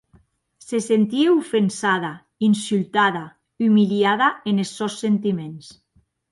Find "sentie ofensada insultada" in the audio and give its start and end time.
0.85-3.23